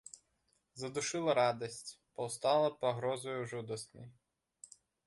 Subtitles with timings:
[0.83, 4.07] Задушыла радасць, паўстала пагрозаю жудаснай.